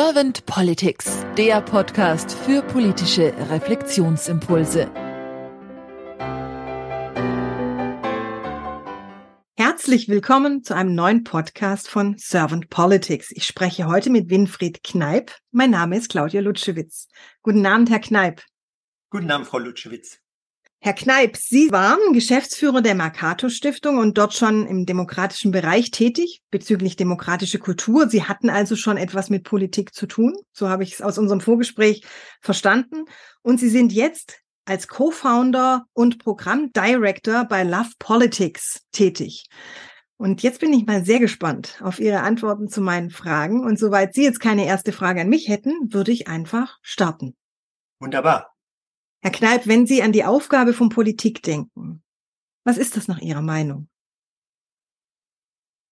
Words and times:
Servant 0.00 0.46
Politics, 0.46 1.26
der 1.36 1.60
Podcast 1.60 2.30
für 2.32 2.62
politische 2.62 3.34
Reflexionsimpulse. 3.50 4.88
Herzlich 9.56 10.08
willkommen 10.08 10.62
zu 10.62 10.76
einem 10.76 10.94
neuen 10.94 11.24
Podcast 11.24 11.88
von 11.88 12.16
Servant 12.16 12.70
Politics. 12.70 13.32
Ich 13.32 13.44
spreche 13.44 13.88
heute 13.88 14.10
mit 14.10 14.30
Winfried 14.30 14.84
Kneip. 14.84 15.32
Mein 15.50 15.72
Name 15.72 15.96
ist 15.96 16.10
Claudia 16.10 16.42
Lutschewitz. 16.42 17.08
Guten 17.42 17.66
Abend, 17.66 17.90
Herr 17.90 17.98
Kneip. 17.98 18.44
Guten 19.10 19.32
Abend, 19.32 19.48
Frau 19.48 19.58
Lutschewitz. 19.58 20.20
Herr 20.80 20.92
Kneip, 20.92 21.36
Sie 21.36 21.72
waren 21.72 22.12
Geschäftsführer 22.12 22.82
der 22.82 22.94
Mercator 22.94 23.50
Stiftung 23.50 23.98
und 23.98 24.16
dort 24.16 24.32
schon 24.34 24.64
im 24.64 24.86
demokratischen 24.86 25.50
Bereich 25.50 25.90
tätig 25.90 26.40
bezüglich 26.52 26.94
demokratische 26.94 27.58
Kultur. 27.58 28.08
Sie 28.08 28.22
hatten 28.22 28.48
also 28.48 28.76
schon 28.76 28.96
etwas 28.96 29.28
mit 29.28 29.42
Politik 29.42 29.92
zu 29.92 30.06
tun. 30.06 30.36
So 30.52 30.68
habe 30.68 30.84
ich 30.84 30.92
es 30.92 31.02
aus 31.02 31.18
unserem 31.18 31.40
Vorgespräch 31.40 32.04
verstanden. 32.40 33.06
Und 33.42 33.58
Sie 33.58 33.70
sind 33.70 33.92
jetzt 33.92 34.40
als 34.66 34.86
Co-Founder 34.86 35.86
und 35.94 36.20
Programmdirector 36.20 37.46
bei 37.46 37.64
Love 37.64 37.90
Politics 37.98 38.82
tätig. 38.92 39.46
Und 40.16 40.44
jetzt 40.44 40.60
bin 40.60 40.72
ich 40.72 40.86
mal 40.86 41.04
sehr 41.04 41.18
gespannt 41.18 41.80
auf 41.82 41.98
Ihre 41.98 42.20
Antworten 42.20 42.68
zu 42.68 42.80
meinen 42.80 43.10
Fragen. 43.10 43.64
Und 43.64 43.80
soweit 43.80 44.14
Sie 44.14 44.22
jetzt 44.22 44.40
keine 44.40 44.66
erste 44.66 44.92
Frage 44.92 45.22
an 45.22 45.28
mich 45.28 45.48
hätten, 45.48 45.92
würde 45.92 46.12
ich 46.12 46.28
einfach 46.28 46.78
starten. 46.82 47.36
Wunderbar. 47.98 48.57
Herr 49.20 49.32
Kneip, 49.32 49.66
wenn 49.66 49.86
Sie 49.86 50.02
an 50.02 50.12
die 50.12 50.24
Aufgabe 50.24 50.72
von 50.72 50.88
Politik 50.90 51.42
denken, 51.42 52.02
was 52.64 52.78
ist 52.78 52.96
das 52.96 53.08
nach 53.08 53.18
Ihrer 53.18 53.42
Meinung? 53.42 53.88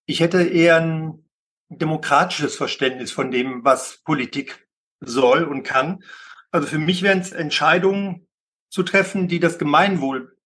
Ich 0.07 0.21
hätte 0.21 0.43
eher 0.43 0.77
ein 0.77 1.25
demokratisches 1.69 2.57
Verständnis 2.57 3.11
von 3.11 3.31
dem, 3.31 3.65
was 3.65 3.99
Politik 4.05 4.69
soll 5.01 5.43
und 5.45 5.65
kann. 5.65 6.05
Also 6.53 6.69
für 6.69 6.79
mich 6.79 7.03
wären 7.03 7.19
es 7.19 7.33
Entscheidungen 7.33 8.29
zu 8.69 8.83
treffen, 8.83 9.27
die 9.27 9.41
das 9.41 9.59
Gemeinwohl 9.59 10.37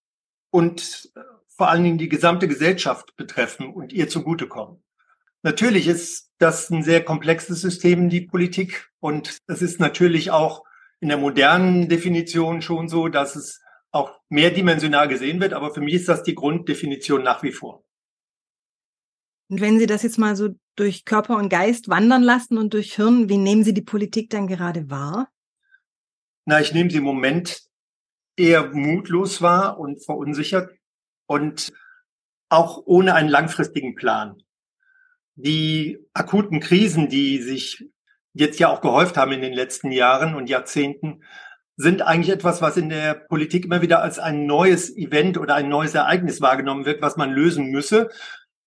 und 0.50 1.12
äh, 1.14 1.20
vor 1.48 1.68
allen 1.68 1.84
Dingen 1.84 1.98
die 1.98 2.08
gesamte 2.08 2.48
Gesellschaft 2.48 3.16
betreffen 3.16 3.72
und 3.72 3.92
ihr 3.92 4.08
zugutekommen. 4.08 4.82
Natürlich 5.42 5.88
ist 5.88 6.32
das 6.38 6.70
ein 6.70 6.82
sehr 6.82 7.04
komplexes 7.04 7.60
System, 7.60 8.08
die 8.08 8.22
Politik. 8.22 8.90
Und 8.98 9.38
es 9.46 9.62
ist 9.62 9.80
natürlich 9.80 10.30
auch 10.30 10.64
in 11.00 11.08
der 11.08 11.18
modernen 11.18 11.88
Definition 11.88 12.62
schon 12.62 12.88
so, 12.88 13.08
dass 13.08 13.36
es 13.36 13.60
auch 13.90 14.20
mehrdimensional 14.28 15.08
gesehen 15.08 15.40
wird. 15.40 15.52
Aber 15.52 15.74
für 15.74 15.80
mich 15.80 15.94
ist 15.94 16.08
das 16.08 16.22
die 16.22 16.34
Grunddefinition 16.34 17.22
nach 17.22 17.42
wie 17.42 17.52
vor. 17.52 17.84
Und 19.48 19.60
wenn 19.60 19.78
Sie 19.78 19.86
das 19.86 20.04
jetzt 20.04 20.18
mal 20.18 20.36
so 20.36 20.50
durch 20.76 21.04
Körper 21.04 21.36
und 21.36 21.48
Geist 21.48 21.88
wandern 21.88 22.22
lassen 22.22 22.56
und 22.56 22.72
durch 22.72 22.94
Hirn, 22.94 23.28
wie 23.28 23.38
nehmen 23.38 23.64
Sie 23.64 23.74
die 23.74 23.82
Politik 23.82 24.30
dann 24.30 24.46
gerade 24.46 24.90
wahr? 24.90 25.28
Na, 26.44 26.60
ich 26.60 26.72
nehme 26.72 26.90
sie 26.90 26.98
im 26.98 27.04
Moment 27.04 27.62
eher 28.36 28.72
mutlos 28.72 29.42
wahr 29.42 29.78
und 29.78 30.04
verunsichert 30.04 30.70
und 31.26 31.72
auch 32.48 32.82
ohne 32.86 33.14
einen 33.14 33.28
langfristigen 33.28 33.94
Plan. 33.94 34.42
Die 35.34 35.98
akuten 36.12 36.60
Krisen, 36.60 37.08
die 37.08 37.42
sich 37.42 37.88
jetzt 38.32 38.58
ja 38.58 38.68
auch 38.68 38.80
gehäuft 38.80 39.16
haben 39.16 39.32
in 39.32 39.40
den 39.40 39.52
letzten 39.52 39.92
Jahren 39.92 40.34
und 40.34 40.48
Jahrzehnten, 40.48 41.22
sind 41.76 42.02
eigentlich 42.02 42.34
etwas, 42.34 42.60
was 42.60 42.76
in 42.76 42.90
der 42.90 43.14
Politik 43.14 43.64
immer 43.64 43.80
wieder 43.80 44.02
als 44.02 44.18
ein 44.18 44.46
neues 44.46 44.94
Event 44.96 45.38
oder 45.38 45.54
ein 45.54 45.68
neues 45.68 45.94
Ereignis 45.94 46.40
wahrgenommen 46.40 46.84
wird, 46.84 47.00
was 47.00 47.16
man 47.16 47.30
lösen 47.30 47.70
müsse. 47.70 48.10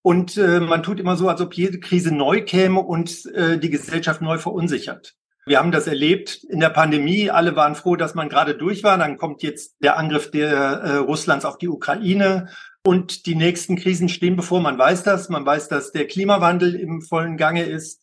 Und 0.02 0.36
äh, 0.38 0.60
man 0.60 0.84
tut 0.84 1.00
immer 1.00 1.16
so, 1.16 1.30
als 1.30 1.40
ob 1.40 1.54
jede 1.54 1.80
Krise 1.80 2.14
neu 2.14 2.42
käme 2.42 2.82
und 2.82 3.26
äh, 3.28 3.58
die 3.58 3.70
Gesellschaft 3.70 4.22
neu 4.22 4.38
verunsichert. 4.38 5.16
Wir 5.46 5.60
haben 5.60 5.72
das 5.72 5.88
erlebt 5.88 6.44
in 6.50 6.60
der 6.60 6.70
Pandemie. 6.70 7.30
Alle 7.30 7.56
waren 7.56 7.76
froh, 7.76 7.96
dass 7.96 8.16
man 8.16 8.30
gerade 8.30 8.56
durch 8.56 8.84
war. 8.84 8.98
Dann 8.98 9.18
kommt 9.18 9.44
jetzt 9.44 9.76
der 9.82 9.98
Angriff 9.98 10.32
der 10.32 10.52
äh, 10.52 10.96
Russlands 10.98 11.46
auf 11.46 11.58
die 11.58 11.68
Ukraine. 11.68 12.50
Und 12.86 13.26
die 13.26 13.36
nächsten 13.36 13.76
Krisen 13.76 14.10
stehen 14.10 14.36
bevor. 14.36 14.62
Man 14.62 14.78
weiß 14.78 15.04
das. 15.04 15.30
Man 15.30 15.46
weiß, 15.46 15.68
dass 15.70 15.92
der 15.92 16.08
Klimawandel 16.08 16.76
im 16.76 17.02
vollen 17.02 17.38
Gange 17.38 17.64
ist. 17.64 18.02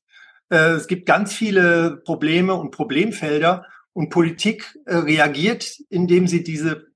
Äh, 0.51 0.73
es 0.73 0.87
gibt 0.87 1.07
ganz 1.07 1.33
viele 1.33 2.03
Probleme 2.05 2.55
und 2.55 2.73
Problemfelder 2.73 3.67
und 3.93 4.11
Politik 4.11 4.79
äh, 4.85 4.97
reagiert, 4.97 5.79
indem 5.89 6.27
sie 6.27 6.45
diese 6.45 6.89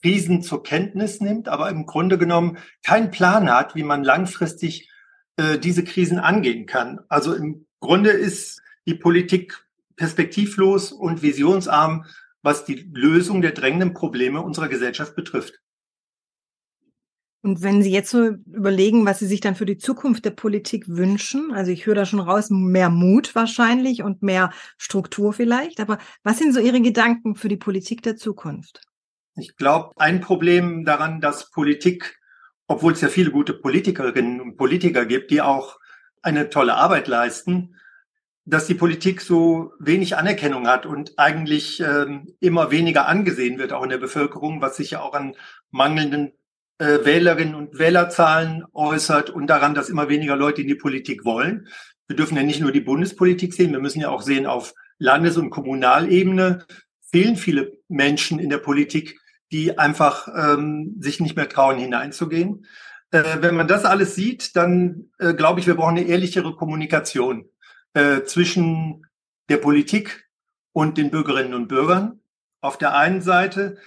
Krisen 0.00 0.42
zur 0.42 0.62
Kenntnis 0.62 1.20
nimmt, 1.20 1.48
aber 1.48 1.70
im 1.70 1.86
Grunde 1.86 2.18
genommen 2.18 2.58
keinen 2.84 3.10
Plan 3.10 3.52
hat, 3.52 3.74
wie 3.74 3.82
man 3.82 4.04
langfristig 4.04 4.88
äh, 5.36 5.58
diese 5.58 5.82
Krisen 5.82 6.18
angehen 6.18 6.66
kann. 6.66 7.00
Also 7.08 7.34
im 7.34 7.66
Grunde 7.80 8.10
ist 8.10 8.60
die 8.86 8.94
Politik 8.94 9.64
perspektivlos 9.96 10.92
und 10.92 11.22
visionsarm, 11.22 12.04
was 12.42 12.64
die 12.64 12.88
Lösung 12.92 13.42
der 13.42 13.50
drängenden 13.50 13.94
Probleme 13.94 14.40
unserer 14.40 14.68
Gesellschaft 14.68 15.16
betrifft. 15.16 15.60
Und 17.42 17.62
wenn 17.62 17.82
Sie 17.82 17.92
jetzt 17.92 18.10
so 18.10 18.30
überlegen, 18.52 19.06
was 19.06 19.20
Sie 19.20 19.26
sich 19.26 19.40
dann 19.40 19.54
für 19.54 19.66
die 19.66 19.78
Zukunft 19.78 20.24
der 20.24 20.32
Politik 20.32 20.88
wünschen, 20.88 21.52
also 21.52 21.70
ich 21.70 21.86
höre 21.86 21.94
da 21.94 22.04
schon 22.04 22.20
raus, 22.20 22.50
mehr 22.50 22.90
Mut 22.90 23.34
wahrscheinlich 23.34 24.02
und 24.02 24.22
mehr 24.22 24.50
Struktur 24.76 25.32
vielleicht, 25.32 25.80
aber 25.80 25.98
was 26.24 26.38
sind 26.38 26.52
so 26.52 26.60
Ihre 26.60 26.80
Gedanken 26.80 27.36
für 27.36 27.48
die 27.48 27.56
Politik 27.56 28.02
der 28.02 28.16
Zukunft? 28.16 28.80
Ich 29.36 29.56
glaube, 29.56 29.92
ein 29.96 30.20
Problem 30.20 30.84
daran, 30.84 31.20
dass 31.20 31.50
Politik, 31.50 32.18
obwohl 32.66 32.94
es 32.94 33.00
ja 33.00 33.08
viele 33.08 33.30
gute 33.30 33.54
Politikerinnen 33.54 34.40
und 34.40 34.56
Politiker 34.56 35.06
gibt, 35.06 35.30
die 35.30 35.40
auch 35.40 35.78
eine 36.22 36.50
tolle 36.50 36.74
Arbeit 36.74 37.06
leisten, 37.06 37.76
dass 38.44 38.66
die 38.66 38.74
Politik 38.74 39.20
so 39.20 39.74
wenig 39.78 40.16
Anerkennung 40.16 40.66
hat 40.66 40.86
und 40.86 41.18
eigentlich 41.18 41.80
ähm, 41.80 42.34
immer 42.40 42.70
weniger 42.70 43.06
angesehen 43.06 43.58
wird, 43.58 43.72
auch 43.72 43.82
in 43.84 43.90
der 43.90 43.98
Bevölkerung, 43.98 44.60
was 44.60 44.76
sich 44.78 44.92
ja 44.92 45.02
auch 45.02 45.12
an 45.12 45.36
mangelnden 45.70 46.32
äh, 46.78 47.04
Wählerinnen 47.04 47.54
und 47.54 47.78
Wählerzahlen 47.78 48.64
äußert 48.72 49.30
und 49.30 49.48
daran, 49.48 49.74
dass 49.74 49.88
immer 49.88 50.08
weniger 50.08 50.36
Leute 50.36 50.62
in 50.62 50.68
die 50.68 50.74
Politik 50.74 51.24
wollen. 51.24 51.68
Wir 52.06 52.16
dürfen 52.16 52.36
ja 52.36 52.42
nicht 52.42 52.60
nur 52.60 52.72
die 52.72 52.80
Bundespolitik 52.80 53.52
sehen, 53.52 53.72
wir 53.72 53.80
müssen 53.80 54.00
ja 54.00 54.08
auch 54.08 54.22
sehen, 54.22 54.46
auf 54.46 54.74
Landes- 54.98 55.36
und 55.36 55.50
Kommunalebene 55.50 56.64
fehlen 57.10 57.36
viele 57.36 57.72
Menschen 57.88 58.38
in 58.38 58.50
der 58.50 58.58
Politik, 58.58 59.18
die 59.50 59.78
einfach 59.78 60.28
ähm, 60.28 60.96
sich 61.00 61.20
nicht 61.20 61.36
mehr 61.36 61.48
trauen, 61.48 61.78
hineinzugehen. 61.78 62.66
Äh, 63.10 63.22
wenn 63.40 63.56
man 63.56 63.68
das 63.68 63.84
alles 63.84 64.14
sieht, 64.14 64.56
dann 64.56 65.10
äh, 65.18 65.34
glaube 65.34 65.60
ich, 65.60 65.66
wir 65.66 65.74
brauchen 65.74 65.96
eine 65.96 66.06
ehrlichere 66.06 66.54
Kommunikation 66.54 67.48
äh, 67.94 68.22
zwischen 68.22 69.06
der 69.48 69.56
Politik 69.56 70.28
und 70.72 70.98
den 70.98 71.10
Bürgerinnen 71.10 71.54
und 71.54 71.68
Bürgern 71.68 72.20
auf 72.60 72.76
der 72.76 72.94
einen 72.96 73.22
Seite 73.22 73.78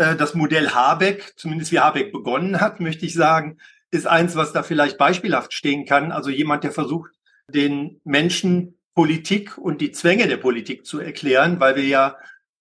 das 0.00 0.34
Modell 0.34 0.70
Habeck, 0.70 1.34
zumindest 1.36 1.72
wie 1.72 1.80
Habeck 1.80 2.12
begonnen 2.12 2.60
hat, 2.60 2.80
möchte 2.80 3.06
ich 3.06 3.14
sagen, 3.14 3.58
ist 3.90 4.06
eins, 4.06 4.36
was 4.36 4.52
da 4.52 4.62
vielleicht 4.62 4.98
beispielhaft 4.98 5.52
stehen 5.52 5.84
kann. 5.84 6.12
Also 6.12 6.30
jemand, 6.30 6.64
der 6.64 6.72
versucht, 6.72 7.10
den 7.48 8.00
Menschen 8.04 8.78
Politik 8.94 9.58
und 9.58 9.80
die 9.80 9.92
Zwänge 9.92 10.28
der 10.28 10.36
Politik 10.36 10.86
zu 10.86 11.00
erklären, 11.00 11.60
weil 11.60 11.76
wir 11.76 11.84
ja 11.84 12.16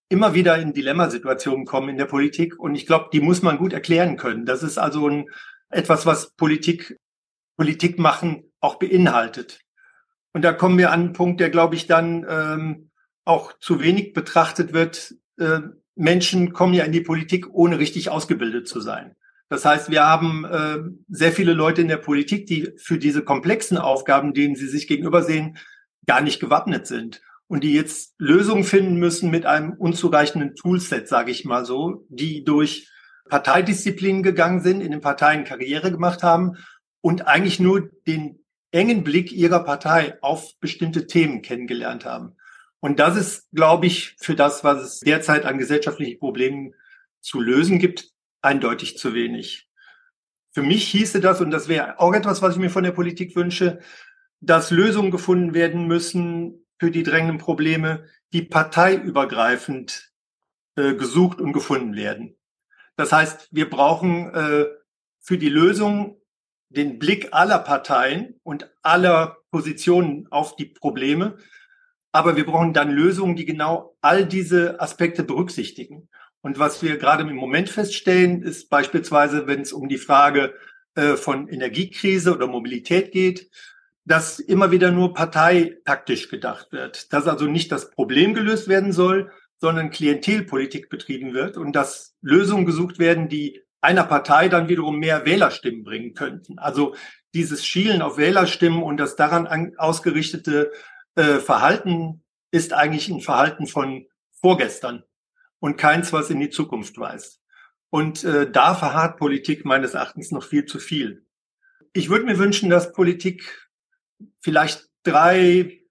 immer 0.09 0.33
wieder 0.33 0.57
in 0.57 0.73
Dilemmasituationen 0.73 1.65
kommen 1.65 1.89
in 1.89 1.97
der 1.97 2.05
Politik. 2.05 2.59
Und 2.59 2.75
ich 2.75 2.85
glaube, 2.85 3.09
die 3.13 3.21
muss 3.21 3.41
man 3.41 3.57
gut 3.57 3.73
erklären 3.73 4.17
können. 4.17 4.45
Das 4.45 4.63
ist 4.63 4.77
also 4.77 5.07
ein, 5.07 5.29
etwas, 5.69 6.05
was 6.05 6.31
Politik, 6.31 6.97
Politik 7.57 7.99
machen 7.99 8.51
auch 8.59 8.75
beinhaltet. 8.75 9.61
Und 10.33 10.43
da 10.43 10.53
kommen 10.53 10.77
wir 10.77 10.91
an 10.91 11.01
einen 11.01 11.13
Punkt, 11.13 11.39
der, 11.39 11.49
glaube 11.49 11.75
ich, 11.75 11.87
dann 11.87 12.25
ähm, 12.27 12.89
auch 13.25 13.53
zu 13.59 13.81
wenig 13.81 14.13
betrachtet 14.13 14.73
wird. 14.73 15.15
Äh, 15.37 15.61
Menschen 15.99 16.53
kommen 16.53 16.73
ja 16.73 16.85
in 16.85 16.93
die 16.93 17.01
Politik, 17.01 17.47
ohne 17.51 17.77
richtig 17.77 18.09
ausgebildet 18.09 18.67
zu 18.69 18.79
sein. 18.79 19.15
Das 19.49 19.65
heißt, 19.65 19.91
wir 19.91 20.05
haben 20.05 20.45
äh, 20.45 20.77
sehr 21.09 21.33
viele 21.33 21.53
Leute 21.53 21.81
in 21.81 21.89
der 21.89 21.97
Politik, 21.97 22.45
die 22.45 22.71
für 22.77 22.97
diese 22.97 23.23
komplexen 23.23 23.77
Aufgaben, 23.77 24.33
denen 24.33 24.55
sie 24.55 24.67
sich 24.67 24.87
gegenübersehen, 24.87 25.57
gar 26.05 26.21
nicht 26.21 26.39
gewappnet 26.39 26.87
sind 26.87 27.21
und 27.47 27.65
die 27.65 27.73
jetzt 27.73 28.15
Lösungen 28.17 28.63
finden 28.63 28.95
müssen 28.95 29.29
mit 29.29 29.45
einem 29.45 29.73
unzureichenden 29.73 30.55
Toolset, 30.55 31.09
sage 31.09 31.31
ich 31.31 31.43
mal 31.43 31.65
so, 31.65 32.05
die 32.07 32.45
durch 32.45 32.89
Parteidisziplinen 33.27 34.23
gegangen 34.23 34.61
sind, 34.61 34.81
in 34.81 34.91
den 34.91 35.01
Parteien 35.01 35.43
Karriere 35.43 35.91
gemacht 35.91 36.23
haben 36.23 36.57
und 37.01 37.27
eigentlich 37.27 37.59
nur 37.59 37.89
den 38.07 38.39
engen 38.71 39.03
Blick 39.03 39.33
ihrer 39.33 39.63
Partei 39.63 40.17
auf 40.21 40.53
bestimmte 40.61 41.07
Themen 41.07 41.41
kennengelernt 41.41 42.05
haben. 42.05 42.35
Und 42.81 42.99
das 42.99 43.17
ist, 43.17 43.51
glaube 43.51 43.87
ich, 43.87 44.15
für 44.19 44.35
das, 44.35 44.63
was 44.63 44.81
es 44.81 44.99
derzeit 44.99 45.45
an 45.45 45.57
gesellschaftlichen 45.57 46.19
Problemen 46.19 46.73
zu 47.21 47.41
lösen 47.41 47.79
gibt, 47.79 48.11
eindeutig 48.41 48.97
zu 48.97 49.13
wenig. 49.13 49.69
Für 50.51 50.61
mich 50.63 50.87
hieße 50.87 51.19
das, 51.19 51.41
und 51.41 51.51
das 51.51 51.67
wäre 51.67 51.99
auch 51.99 52.13
etwas, 52.13 52.41
was 52.41 52.55
ich 52.55 52.61
mir 52.61 52.69
von 52.69 52.83
der 52.83 52.91
Politik 52.91 53.35
wünsche, 53.35 53.79
dass 54.39 54.71
Lösungen 54.71 55.11
gefunden 55.11 55.53
werden 55.53 55.87
müssen 55.87 56.65
für 56.79 56.91
die 56.91 57.03
drängenden 57.03 57.37
Probleme, 57.37 58.05
die 58.31 58.41
parteiübergreifend 58.41 60.13
äh, 60.75 60.93
gesucht 60.93 61.41
und 61.41 61.51
gefunden 61.51 61.95
werden. 61.95 62.37
Das 62.95 63.11
heißt, 63.11 63.49
wir 63.51 63.69
brauchen 63.69 64.33
äh, 64.33 64.65
für 65.19 65.37
die 65.37 65.49
Lösung 65.49 66.21
den 66.69 66.99
Blick 66.99 67.29
aller 67.31 67.59
Parteien 67.59 68.39
und 68.43 68.73
aller 68.81 69.37
Positionen 69.51 70.27
auf 70.31 70.55
die 70.55 70.65
Probleme, 70.65 71.37
Aber 72.11 72.35
wir 72.35 72.45
brauchen 72.45 72.73
dann 72.73 72.89
Lösungen, 72.89 73.35
die 73.35 73.45
genau 73.45 73.95
all 74.01 74.25
diese 74.25 74.79
Aspekte 74.81 75.23
berücksichtigen. 75.23 76.09
Und 76.41 76.57
was 76.57 76.81
wir 76.81 76.97
gerade 76.97 77.23
im 77.23 77.35
Moment 77.35 77.69
feststellen, 77.69 78.41
ist 78.41 78.69
beispielsweise, 78.69 79.45
wenn 79.47 79.61
es 79.61 79.73
um 79.73 79.89
die 79.89 79.97
Frage 79.97 80.53
äh, 80.95 81.15
von 81.15 81.47
Energiekrise 81.47 82.33
oder 82.33 82.47
Mobilität 82.47 83.11
geht, 83.11 83.49
dass 84.05 84.39
immer 84.39 84.71
wieder 84.71 84.91
nur 84.91 85.13
parteitaktisch 85.13 86.29
gedacht 86.29 86.71
wird, 86.71 87.13
dass 87.13 87.27
also 87.27 87.45
nicht 87.45 87.71
das 87.71 87.91
Problem 87.91 88.33
gelöst 88.33 88.67
werden 88.67 88.91
soll, 88.91 89.31
sondern 89.59 89.91
Klientelpolitik 89.91 90.89
betrieben 90.89 91.33
wird 91.33 91.57
und 91.57 91.73
dass 91.73 92.15
Lösungen 92.21 92.65
gesucht 92.65 92.97
werden, 92.97 93.29
die 93.29 93.61
einer 93.81 94.03
Partei 94.03 94.49
dann 94.49 94.67
wiederum 94.67 94.97
mehr 94.97 95.25
Wählerstimmen 95.25 95.83
bringen 95.83 96.13
könnten. 96.13 96.57
Also 96.57 96.95
dieses 97.33 97.65
Schielen 97.65 98.01
auf 98.01 98.17
Wählerstimmen 98.17 98.81
und 98.81 98.97
das 98.97 99.15
daran 99.15 99.73
ausgerichtete 99.77 100.71
äh, 101.19 101.39
Verhalten 101.39 102.23
ist 102.49 102.73
eigentlich 102.73 103.09
ein 103.09 103.19
Verhalten 103.19 103.67
von 103.67 104.07
vorgestern 104.31 105.03
und 105.59 105.77
keins, 105.77 106.13
was 106.13 106.29
in 106.29 106.39
die 106.39 106.49
Zukunft 106.49 106.97
weist. 106.97 107.41
Und 107.89 108.23
äh, 108.23 108.49
da 108.49 108.73
verharrt 108.73 109.17
Politik 109.17 109.65
meines 109.65 109.95
Erachtens 109.95 110.31
noch 110.31 110.43
viel 110.43 110.65
zu 110.65 110.79
viel. 110.79 111.25
Ich 111.91 112.09
würde 112.09 112.25
mir 112.25 112.37
wünschen, 112.37 112.69
dass 112.69 112.93
Politik 112.93 113.69
vielleicht 114.39 114.87
drei 115.03 115.81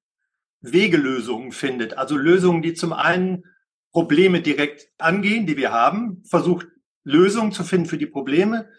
Wegelösungen 0.60 1.52
findet. 1.52 1.98
Also 1.98 2.16
Lösungen, 2.16 2.62
die 2.62 2.72
zum 2.72 2.92
einen 2.92 3.44
Probleme 3.92 4.40
direkt 4.40 4.88
angehen, 4.98 5.46
die 5.46 5.56
wir 5.56 5.72
haben, 5.72 6.22
versucht 6.24 6.68
Lösungen 7.04 7.52
zu 7.52 7.64
finden 7.64 7.86
für 7.86 7.98
die 7.98 8.06
Probleme, 8.06 8.70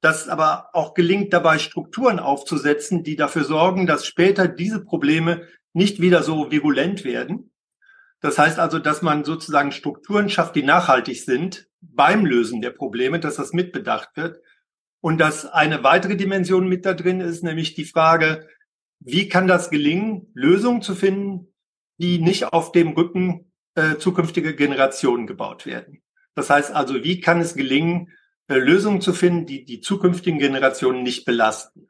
dass 0.00 0.28
aber 0.28 0.70
auch 0.74 0.94
gelingt, 0.94 1.32
dabei 1.32 1.58
Strukturen 1.58 2.20
aufzusetzen, 2.20 3.02
die 3.02 3.16
dafür 3.16 3.44
sorgen, 3.44 3.86
dass 3.86 4.06
später 4.06 4.46
diese 4.46 4.84
Probleme 4.84 5.46
nicht 5.78 6.00
wieder 6.00 6.22
so 6.22 6.50
virulent 6.50 7.04
werden. 7.04 7.50
Das 8.20 8.36
heißt 8.36 8.58
also, 8.58 8.78
dass 8.78 9.00
man 9.00 9.24
sozusagen 9.24 9.72
Strukturen 9.72 10.28
schafft, 10.28 10.56
die 10.56 10.64
nachhaltig 10.64 11.22
sind 11.22 11.68
beim 11.80 12.26
Lösen 12.26 12.60
der 12.60 12.70
Probleme, 12.70 13.20
dass 13.20 13.36
das 13.36 13.52
mitbedacht 13.52 14.10
wird. 14.16 14.42
Und 15.00 15.18
dass 15.18 15.46
eine 15.46 15.84
weitere 15.84 16.16
Dimension 16.16 16.68
mit 16.68 16.84
da 16.84 16.92
drin 16.92 17.20
ist, 17.20 17.44
nämlich 17.44 17.74
die 17.74 17.84
Frage, 17.84 18.48
wie 18.98 19.28
kann 19.28 19.46
das 19.46 19.70
gelingen, 19.70 20.32
Lösungen 20.34 20.82
zu 20.82 20.96
finden, 20.96 21.54
die 21.98 22.18
nicht 22.18 22.52
auf 22.52 22.72
dem 22.72 22.88
Rücken 22.88 23.52
äh, 23.76 23.96
zukünftiger 23.98 24.52
Generationen 24.52 25.28
gebaut 25.28 25.66
werden. 25.66 26.02
Das 26.34 26.50
heißt 26.50 26.72
also, 26.72 27.04
wie 27.04 27.20
kann 27.20 27.40
es 27.40 27.54
gelingen, 27.54 28.12
äh, 28.48 28.56
Lösungen 28.56 29.00
zu 29.00 29.12
finden, 29.12 29.46
die 29.46 29.64
die 29.64 29.80
zukünftigen 29.80 30.40
Generationen 30.40 31.04
nicht 31.04 31.24
belasten? 31.24 31.88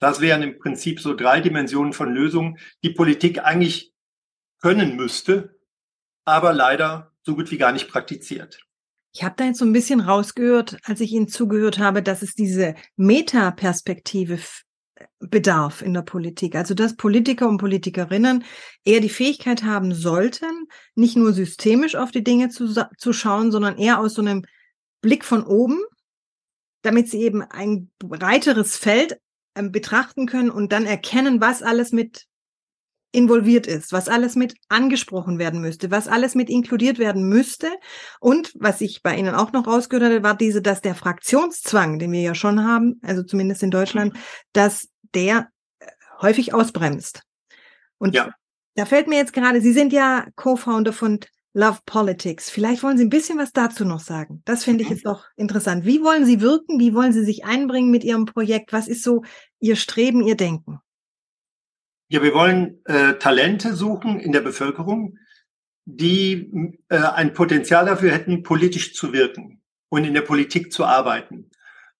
Das 0.00 0.20
wären 0.20 0.42
im 0.42 0.58
Prinzip 0.58 1.00
so 1.00 1.14
drei 1.14 1.40
Dimensionen 1.40 1.92
von 1.92 2.12
Lösungen, 2.12 2.58
die 2.82 2.90
Politik 2.90 3.44
eigentlich 3.44 3.92
können 4.60 4.96
müsste, 4.96 5.58
aber 6.24 6.52
leider 6.52 7.12
so 7.22 7.36
gut 7.36 7.50
wie 7.50 7.58
gar 7.58 7.72
nicht 7.72 7.88
praktiziert. 7.88 8.60
Ich 9.12 9.22
habe 9.22 9.34
da 9.36 9.44
jetzt 9.44 9.58
so 9.58 9.64
ein 9.64 9.72
bisschen 9.72 10.00
rausgehört, 10.00 10.78
als 10.84 11.00
ich 11.00 11.12
Ihnen 11.12 11.28
zugehört 11.28 11.78
habe, 11.78 12.02
dass 12.02 12.22
es 12.22 12.34
diese 12.34 12.74
Metaperspektive 12.96 14.38
bedarf 15.18 15.82
in 15.82 15.94
der 15.94 16.02
Politik. 16.02 16.54
Also 16.54 16.74
dass 16.74 16.96
Politiker 16.96 17.48
und 17.48 17.58
Politikerinnen 17.58 18.44
eher 18.84 19.00
die 19.00 19.08
Fähigkeit 19.08 19.64
haben 19.64 19.94
sollten, 19.94 20.68
nicht 20.94 21.16
nur 21.16 21.32
systemisch 21.32 21.96
auf 21.96 22.10
die 22.10 22.24
Dinge 22.24 22.48
zu, 22.48 22.72
zu 22.96 23.12
schauen, 23.12 23.50
sondern 23.50 23.78
eher 23.78 23.98
aus 23.98 24.14
so 24.14 24.22
einem 24.22 24.44
Blick 25.00 25.24
von 25.24 25.42
oben, 25.42 25.82
damit 26.82 27.08
sie 27.08 27.20
eben 27.22 27.42
ein 27.42 27.90
breiteres 27.98 28.76
Feld 28.76 29.18
betrachten 29.54 30.26
können 30.26 30.50
und 30.50 30.72
dann 30.72 30.86
erkennen, 30.86 31.40
was 31.40 31.62
alles 31.62 31.92
mit 31.92 32.26
involviert 33.12 33.66
ist, 33.66 33.92
was 33.92 34.08
alles 34.08 34.36
mit 34.36 34.54
angesprochen 34.68 35.38
werden 35.38 35.60
müsste, 35.60 35.90
was 35.90 36.06
alles 36.06 36.34
mit 36.34 36.48
inkludiert 36.48 36.98
werden 36.98 37.28
müsste. 37.28 37.68
Und 38.20 38.52
was 38.54 38.80
ich 38.80 39.02
bei 39.02 39.16
Ihnen 39.16 39.34
auch 39.34 39.52
noch 39.52 39.66
rausgehört 39.66 40.04
hatte, 40.04 40.22
war 40.22 40.36
diese, 40.36 40.62
dass 40.62 40.80
der 40.80 40.94
Fraktionszwang, 40.94 41.98
den 41.98 42.12
wir 42.12 42.20
ja 42.20 42.34
schon 42.34 42.64
haben, 42.64 43.00
also 43.02 43.22
zumindest 43.22 43.62
in 43.62 43.70
Deutschland, 43.70 44.16
dass 44.52 44.88
der 45.14 45.48
äh, 45.80 45.86
häufig 46.20 46.54
ausbremst. 46.54 47.22
Und 47.98 48.14
ja. 48.14 48.30
da 48.76 48.86
fällt 48.86 49.08
mir 49.08 49.16
jetzt 49.16 49.32
gerade, 49.32 49.60
Sie 49.60 49.72
sind 49.72 49.92
ja 49.92 50.26
Co-Founder 50.36 50.92
von 50.92 51.18
Love 51.52 51.80
Politics. 51.84 52.48
Vielleicht 52.48 52.82
wollen 52.82 52.96
Sie 52.96 53.04
ein 53.04 53.10
bisschen 53.10 53.38
was 53.38 53.52
dazu 53.52 53.84
noch 53.84 54.00
sagen. 54.00 54.42
Das 54.44 54.64
finde 54.64 54.82
ich 54.82 54.90
mhm. 54.90 54.96
jetzt 54.96 55.06
auch 55.06 55.24
interessant. 55.36 55.84
Wie 55.84 56.02
wollen 56.02 56.24
Sie 56.24 56.40
wirken? 56.40 56.78
Wie 56.78 56.94
wollen 56.94 57.12
Sie 57.12 57.24
sich 57.24 57.44
einbringen 57.44 57.90
mit 57.90 58.04
Ihrem 58.04 58.24
Projekt? 58.24 58.72
Was 58.72 58.86
ist 58.86 59.02
so 59.02 59.24
Ihr 59.58 59.76
Streben, 59.76 60.22
Ihr 60.22 60.36
Denken? 60.36 60.78
Ja, 62.08 62.22
wir 62.22 62.34
wollen 62.34 62.80
äh, 62.86 63.14
Talente 63.14 63.74
suchen 63.74 64.20
in 64.20 64.32
der 64.32 64.40
Bevölkerung, 64.40 65.18
die 65.84 66.78
äh, 66.88 66.96
ein 66.96 67.34
Potenzial 67.34 67.86
dafür 67.86 68.12
hätten, 68.12 68.42
politisch 68.42 68.94
zu 68.94 69.12
wirken 69.12 69.60
und 69.88 70.04
in 70.04 70.14
der 70.14 70.22
Politik 70.22 70.72
zu 70.72 70.84
arbeiten. 70.84 71.50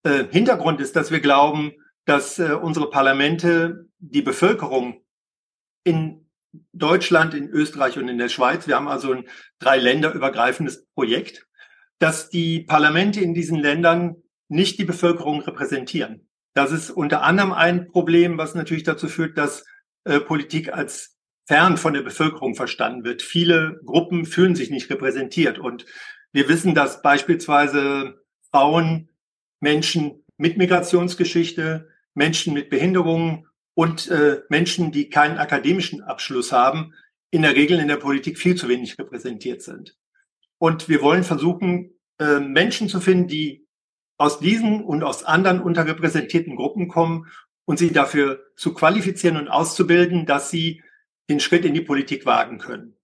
Äh, 0.03 0.25
Hintergrund 0.31 0.81
ist, 0.81 0.97
dass 0.97 1.11
wir 1.11 1.21
glauben, 1.21 1.73
dass 2.07 2.39
äh, 2.39 2.53
unsere 2.53 2.91
Parlamente 2.91 3.89
die 3.99 4.23
Bevölkerung 4.23 5.03
in 5.85 6.20
Deutschland, 6.73 7.35
in 7.35 7.49
Österreich 7.49 7.99
und 7.99 8.09
in 8.09 8.19
der 8.19 8.29
Schweiz, 8.29 8.67
wir 8.67 8.77
haben 8.77 8.89
also 8.89 9.13
ein 9.13 9.29
drei 9.59 9.79
länderübergreifendes 9.79 10.87
Projekt, 10.95 11.47
dass 11.99 12.31
die 12.31 12.61
Parlamente 12.61 13.21
in 13.21 13.35
diesen 13.35 13.59
Ländern 13.59 14.17
nicht 14.49 14.79
die 14.79 14.85
Bevölkerung 14.85 15.41
repräsentieren. 15.43 16.29
Das 16.55 16.73
ist 16.73 16.91
unter 16.91 17.23
anderem 17.23 17.53
ein 17.53 17.89
Problem, 17.89 18.37
was 18.39 18.55
natürlich 18.55 18.83
dazu 18.83 19.09
führt, 19.09 19.39
dass 19.39 19.65
äh, 20.05 20.19
Politik 20.19 20.73
als 20.73 21.17
fern 21.47 21.77
von 21.77 21.95
der 21.95 22.03
Bevölkerung 22.03 22.55
verstanden 22.55 23.05
wird. 23.05 23.23
Viele 23.23 23.81
Gruppen 23.85 24.25
fühlen 24.25 24.55
sich 24.55 24.71
nicht 24.71 24.91
repräsentiert. 24.91 25.59
Und 25.59 25.85
wir 26.33 26.49
wissen, 26.49 26.75
dass 26.75 27.03
beispielsweise 27.03 28.23
Frauen, 28.51 29.11
Menschen 29.61 30.25
mit 30.37 30.57
Migrationsgeschichte, 30.57 31.89
Menschen 32.15 32.55
mit 32.55 32.71
Behinderungen 32.71 33.47
und 33.81 34.09
äh, 34.09 34.43
Menschen, 34.51 34.93
die 34.93 35.09
keinen 35.09 35.39
akademischen 35.39 36.03
Abschluss 36.03 36.53
haben, 36.53 36.93
in 37.31 37.41
der 37.41 37.57
Regel 37.57 37.79
in 37.79 37.89
der 37.89 37.97
Politik 37.97 38.37
viel 38.37 38.55
zu 38.55 38.69
wenig 38.69 38.99
repräsentiert 38.99 39.63
sind. 39.63 39.97
Und 40.59 40.91
wir 40.91 41.01
wollen 41.01 41.25
versuchen, 41.25 41.95
äh, 42.19 42.41
Menschen 42.41 42.91
zu 42.91 43.01
finden, 43.01 43.27
die 43.27 43.67
aus 44.19 44.39
diesen 44.39 44.85
und 44.85 45.03
aus 45.03 45.25
anderen 45.25 45.63
unterrepräsentierten 45.63 46.57
Gruppen 46.57 46.89
kommen 46.89 47.29
und 47.65 47.79
sie 47.79 47.91
dafür 47.91 48.45
zu 48.55 48.75
qualifizieren 48.75 49.39
und 49.39 49.49
auszubilden, 49.49 50.27
dass 50.27 50.51
sie 50.51 50.83
den 51.31 51.41
Schritt 51.41 51.65
in 51.65 51.73
die 51.73 51.81
Politik 51.81 52.27
wagen 52.27 52.59
können. 52.59 52.99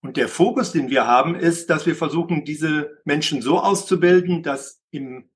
Und 0.00 0.16
der 0.16 0.28
Fokus, 0.28 0.72
den 0.72 0.88
wir 0.88 1.06
haben, 1.06 1.34
ist, 1.34 1.68
dass 1.68 1.84
wir 1.84 1.96
versuchen, 1.96 2.46
diese 2.46 2.98
Menschen 3.04 3.42
so 3.42 3.60
auszubilden, 3.60 4.42
dass 4.42 4.80
im 4.90 5.28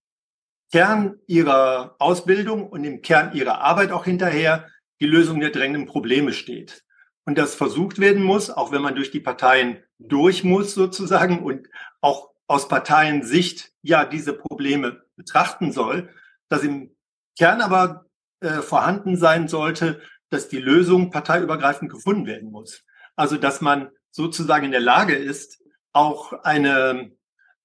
Kern 0.73 1.19
ihrer 1.27 1.97
Ausbildung 1.99 2.67
und 2.71 2.85
im 2.85 3.03
Kern 3.03 3.35
ihrer 3.35 3.61
Arbeit 3.61 3.93
auch 3.93 4.07
hinterher 4.07 4.67
die 5.01 5.07
Lösung 5.07 5.41
der 5.41 5.51
drängenden 5.51 5.87
Probleme 5.87 6.33
steht. 6.33 6.85
Und 7.25 7.37
das 7.37 7.55
versucht 7.55 7.99
werden 7.99 8.23
muss, 8.23 8.51
auch 8.51 8.73
wenn 8.73 8.83
man 8.83 8.95
durch 8.95 9.11
die 9.11 9.21
Parteien 9.21 9.83
durch 9.99 10.45
muss 10.45 10.75
sozusagen 10.75 11.43
und 11.43 11.69
auch 12.01 12.31
aus 12.47 12.69
Parteiensicht 12.69 13.73
ja 13.83 14.05
diese 14.05 14.33
Probleme 14.33 15.03
betrachten 15.17 15.73
soll, 15.73 16.09
dass 16.49 16.63
im 16.63 16.97
Kern 17.37 17.61
aber 17.61 18.07
äh, 18.41 18.63
vorhanden 18.63 19.17
sein 19.17 19.49
sollte, 19.49 20.01
dass 20.31 20.49
die 20.49 20.59
Lösung 20.59 21.11
parteiübergreifend 21.11 21.91
gefunden 21.91 22.27
werden 22.27 22.51
muss. 22.51 22.85
Also 23.17 23.37
dass 23.37 23.61
man 23.61 23.91
sozusagen 24.11 24.67
in 24.67 24.73
der 24.73 24.81
Lage 24.81 25.15
ist, 25.15 25.63
auch 25.93 26.33
eine 26.45 27.13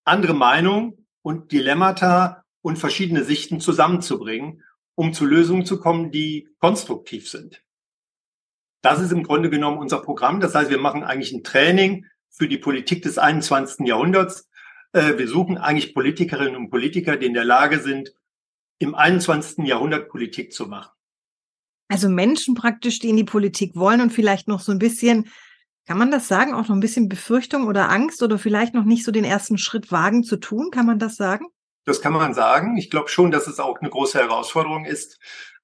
andere 0.04 0.34
Meinung 0.34 1.06
und 1.22 1.52
Dilemmata 1.52 2.44
und 2.62 2.78
verschiedene 2.78 3.24
Sichten 3.24 3.60
zusammenzubringen, 3.60 4.64
um 4.96 5.14
zu 5.14 5.26
Lösungen 5.26 5.66
zu 5.66 5.80
kommen, 5.80 6.12
die 6.12 6.50
konstruktiv 6.60 7.30
sind. 7.30 7.64
Das 8.82 9.00
ist 9.00 9.12
im 9.12 9.24
Grunde 9.24 9.50
genommen 9.50 9.78
unser 9.78 10.02
Programm. 10.02 10.40
Das 10.40 10.56
heißt, 10.56 10.70
wir 10.70 10.78
machen 10.78 11.04
eigentlich 11.04 11.32
ein 11.32 11.44
Training 11.44 12.06
für 12.30 12.48
die 12.48 12.58
Politik 12.58 13.02
des 13.04 13.18
21. 13.18 13.88
Jahrhunderts. 13.88 14.50
Äh, 14.92 15.18
wir 15.18 15.28
suchen 15.28 15.58
eigentlich 15.58 15.94
Politikerinnen 15.94 16.56
und 16.56 16.70
Politiker, 16.70 17.16
die 17.16 17.28
in 17.28 17.34
der 17.34 17.46
Lage 17.46 17.80
sind, 17.80 18.14
im 18.80 18.96
21. 18.96 19.66
Jahrhundert 19.66 20.10
Politik 20.10 20.52
zu 20.52 20.68
machen. 20.68 20.92
Also 21.88 22.10
Menschen 22.10 22.56
praktisch, 22.56 23.00
die 23.00 23.10
in 23.10 23.18
die 23.18 23.24
Politik 23.24 23.76
wollen 23.76 24.02
und 24.02 24.12
vielleicht 24.12 24.48
noch 24.48 24.60
so 24.60 24.72
ein 24.72 24.80
bisschen, 24.80 25.30
kann 25.86 25.98
man 25.98 26.12
das 26.12 26.28
sagen, 26.28 26.54
auch 26.54 26.68
noch 26.68 26.76
ein 26.76 26.80
bisschen 26.80 27.08
Befürchtung 27.08 27.68
oder 27.68 27.90
Angst 27.90 28.24
oder 28.24 28.38
vielleicht 28.38 28.74
noch 28.74 28.86
nicht 28.86 29.06
so 29.06 29.12
den 29.12 29.26
ersten 29.26 29.58
Schritt 29.58 29.92
wagen 29.92 30.24
zu 30.24 30.38
tun, 30.38 30.72
kann 30.72 30.86
man 30.86 31.00
das 31.00 31.16
sagen? 31.16 31.46
Das 31.86 32.02
kann 32.02 32.14
man 32.14 32.34
sagen. 32.34 32.78
Ich 32.78 32.90
glaube 32.90 33.10
schon, 33.10 33.32
dass 33.32 33.48
es 33.48 33.60
auch 33.60 33.80
eine 33.80 33.90
große 33.90 34.20
Herausforderung 34.20 34.86
ist, 34.86 35.20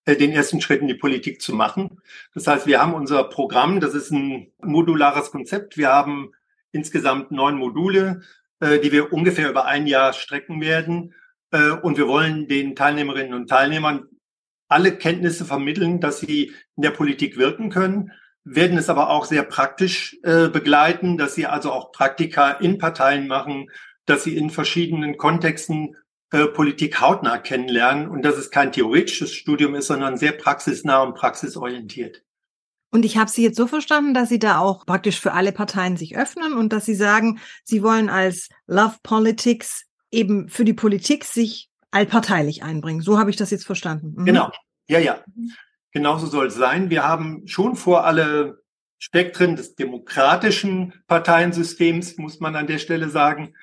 äh, 0.05 0.15
den 0.15 0.31
ersten 0.31 0.61
Schritt 0.61 0.81
in 0.81 0.87
die 0.87 0.95
Politik 0.95 1.41
zu 1.41 1.53
machen. 1.53 2.01
Das 2.33 2.47
heißt, 2.47 2.67
wir 2.67 2.81
haben 2.81 2.93
unser 2.93 3.23
Programm, 3.25 3.79
das 3.79 3.93
ist 3.93 4.11
ein 4.11 4.51
modulares 4.61 5.31
Konzept. 5.31 5.77
Wir 5.77 5.89
haben 5.89 6.31
insgesamt 6.71 7.31
neun 7.31 7.55
Module, 7.55 8.21
äh, 8.59 8.79
die 8.79 8.91
wir 8.91 9.13
ungefähr 9.13 9.49
über 9.49 9.65
ein 9.65 9.87
Jahr 9.87 10.13
strecken 10.13 10.61
werden. 10.61 11.13
Äh, 11.51 11.71
und 11.71 11.97
wir 11.97 12.07
wollen 12.07 12.47
den 12.47 12.75
Teilnehmerinnen 12.75 13.33
und 13.33 13.49
Teilnehmern 13.49 14.07
alle 14.67 14.95
Kenntnisse 14.95 15.45
vermitteln, 15.45 15.99
dass 15.99 16.19
sie 16.19 16.53
in 16.75 16.83
der 16.83 16.91
Politik 16.91 17.37
wirken 17.37 17.69
können. 17.69 18.11
werden 18.45 18.77
es 18.77 18.89
aber 18.89 19.09
auch 19.09 19.25
sehr 19.25 19.43
praktisch 19.43 20.17
begleiten, 20.21 21.17
dass 21.17 21.35
sie 21.35 21.45
also 21.45 21.71
auch 21.71 21.91
Praktika 21.91 22.51
in 22.51 22.77
Parteien 22.77 23.27
machen, 23.27 23.69
dass 24.05 24.23
sie 24.23 24.37
in 24.37 24.49
verschiedenen 24.49 25.17
Kontexten 25.17 25.95
Politik 26.29 27.01
hautnah 27.01 27.39
kennenlernen 27.39 28.07
und 28.07 28.23
dass 28.23 28.37
es 28.37 28.51
kein 28.51 28.71
theoretisches 28.71 29.33
Studium 29.33 29.75
ist, 29.75 29.87
sondern 29.87 30.17
sehr 30.17 30.31
praxisnah 30.33 31.01
und 31.01 31.15
praxisorientiert. 31.15 32.23
Und 32.91 33.05
ich 33.05 33.17
habe 33.17 33.29
Sie 33.29 33.43
jetzt 33.43 33.57
so 33.57 33.67
verstanden, 33.67 34.13
dass 34.13 34.29
Sie 34.29 34.39
da 34.39 34.59
auch 34.59 34.85
praktisch 34.85 35.19
für 35.19 35.33
alle 35.33 35.51
Parteien 35.51 35.97
sich 35.97 36.17
öffnen 36.17 36.53
und 36.53 36.73
dass 36.73 36.85
Sie 36.85 36.95
sagen, 36.95 37.39
Sie 37.63 37.83
wollen 37.83 38.09
als 38.09 38.49
Love 38.67 38.97
Politics 39.03 39.85
eben 40.11 40.49
für 40.49 40.65
die 40.65 40.73
Politik 40.73 41.25
sich 41.25 41.69
allparteilich 41.91 42.63
einbringen. 42.63 43.01
So 43.01 43.19
habe 43.19 43.29
ich 43.29 43.35
das 43.35 43.51
jetzt 43.51 43.65
verstanden. 43.65 44.13
Mhm. 44.17 44.25
Genau. 44.25 44.51
Ja, 44.87 44.99
ja. 44.99 45.23
Genauso 45.91 46.27
soll 46.27 46.47
es 46.47 46.55
sein. 46.55 46.89
Wir 46.89 47.03
haben 47.03 47.47
schon 47.47 47.75
vor 47.75 48.05
alle 48.05 48.61
Spektren 48.99 49.55
des 49.55 49.75
demokratischen 49.75 50.93
Parteiensystems, 51.07 52.17
muss 52.17 52.39
man 52.39 52.55
an 52.55 52.67
der 52.67 52.79
Stelle 52.79 53.09
sagen, 53.09 53.53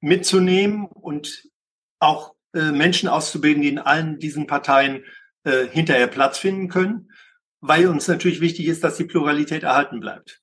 mitzunehmen 0.00 0.86
und 0.86 1.48
auch 1.98 2.34
äh, 2.54 2.70
Menschen 2.70 3.08
auszubilden, 3.08 3.62
die 3.62 3.68
in 3.68 3.78
allen 3.78 4.18
diesen 4.18 4.46
Parteien 4.46 5.04
äh, 5.44 5.66
hinterher 5.66 6.06
Platz 6.06 6.38
finden 6.38 6.68
können, 6.68 7.10
weil 7.60 7.88
uns 7.88 8.08
natürlich 8.08 8.40
wichtig 8.40 8.66
ist, 8.66 8.84
dass 8.84 8.96
die 8.96 9.04
Pluralität 9.04 9.62
erhalten 9.62 10.00
bleibt. 10.00 10.40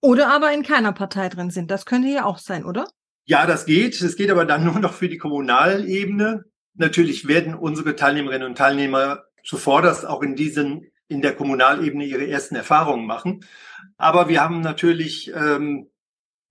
Oder 0.00 0.28
aber 0.28 0.52
in 0.52 0.62
keiner 0.62 0.92
Partei 0.92 1.28
drin 1.28 1.50
sind. 1.50 1.70
Das 1.70 1.86
könnte 1.86 2.08
ja 2.08 2.24
auch 2.24 2.38
sein, 2.38 2.64
oder? 2.64 2.86
Ja, 3.24 3.46
das 3.46 3.66
geht. 3.66 4.00
Es 4.00 4.16
geht 4.16 4.30
aber 4.30 4.44
dann 4.44 4.64
nur 4.72 4.78
noch 4.78 4.92
für 4.92 5.08
die 5.08 5.18
Kommunalebene. 5.18 6.44
Natürlich 6.74 7.26
werden 7.26 7.54
unsere 7.54 7.96
Teilnehmerinnen 7.96 8.48
und 8.48 8.58
Teilnehmer 8.58 9.24
zuvorderst 9.44 10.06
auch 10.06 10.22
in 10.22 10.36
diesen, 10.36 10.90
in 11.08 11.22
der 11.22 11.34
Kommunalebene 11.34 12.04
ihre 12.04 12.26
ersten 12.28 12.54
Erfahrungen 12.54 13.06
machen. 13.06 13.44
Aber 13.96 14.28
wir 14.28 14.40
haben 14.40 14.60
natürlich 14.60 15.32
ähm, 15.34 15.90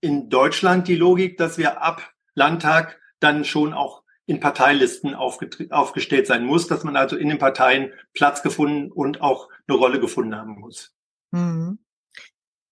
in 0.00 0.28
Deutschland 0.28 0.88
die 0.88 0.96
Logik, 0.96 1.38
dass 1.38 1.58
wir 1.58 1.82
ab 1.82 2.12
Landtag 2.34 3.00
dann 3.20 3.44
schon 3.44 3.72
auch 3.72 4.02
in 4.28 4.40
Parteilisten 4.40 5.14
aufgestellt 5.14 6.26
sein 6.26 6.44
muss, 6.44 6.66
dass 6.66 6.84
man 6.84 6.96
also 6.96 7.16
in 7.16 7.30
den 7.30 7.38
Parteien 7.38 7.94
Platz 8.12 8.42
gefunden 8.42 8.92
und 8.92 9.22
auch 9.22 9.48
eine 9.66 9.78
Rolle 9.78 10.00
gefunden 10.00 10.36
haben 10.36 10.60
muss. 10.60 10.92
Mhm. 11.30 11.78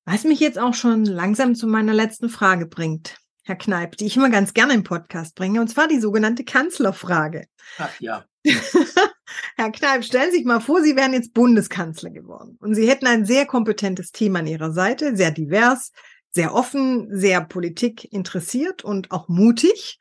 Was 0.05 0.25
mich 0.25 0.39
jetzt 0.39 0.59
auch 0.59 0.75
schon 0.75 1.07
langsam 1.07 1.55
zu 1.55 1.67
meiner 1.67 1.95
letzten 1.95 2.29
Frage 2.29 2.67
bringt, 2.67 3.17
Herr 3.43 3.57
Kneip, 3.57 3.97
die 3.97 4.05
ich 4.05 4.19
immer 4.19 4.29
ganz 4.29 4.53
gerne 4.53 4.75
im 4.75 4.85
Podcast 4.85 5.35
bringe, 5.35 5.63
und 5.63 5.69
zwar 5.69 5.89
die 5.89 5.99
sogenannte 5.99 6.45
Kanzlerfrage. 6.45 7.47
Ach 7.79 8.01
ja. 8.01 8.27
Herr 9.57 9.73
Kneip, 9.73 10.05
stellen 10.05 10.31
Sie 10.33 10.37
sich 10.39 10.47
mal 10.47 10.61
vor, 10.61 10.83
Sie 10.83 10.95
wären 10.95 11.15
jetzt 11.15 11.33
Bundeskanzler 11.33 12.11
geworden 12.11 12.59
und 12.61 12.75
Sie 12.75 12.87
hätten 12.87 13.07
ein 13.07 13.25
sehr 13.25 13.47
kompetentes 13.47 14.13
Team 14.13 14.37
an 14.37 14.47
Ihrer 14.47 14.73
Seite, 14.73 15.17
sehr 15.17 15.31
divers, 15.31 15.93
sehr 16.33 16.55
offen, 16.55 17.09
sehr 17.11 17.41
Politik 17.41 18.13
interessiert 18.13 18.85
und 18.85 19.11
auch 19.11 19.29
mutig. 19.29 19.99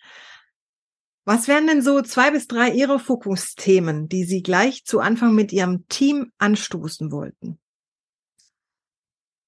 Was 1.28 1.48
wären 1.48 1.66
denn 1.66 1.82
so 1.82 2.02
zwei 2.02 2.30
bis 2.30 2.48
drei 2.48 2.70
Ihrer 2.70 3.00
Fokusthemen, 3.00 4.08
die 4.08 4.26
Sie 4.26 4.44
gleich 4.44 4.86
zu 4.86 5.00
Anfang 5.00 5.34
mit 5.34 5.52
Ihrem 5.52 5.88
Team 5.88 6.32
anstoßen 6.38 7.12
wollten? 7.12 7.60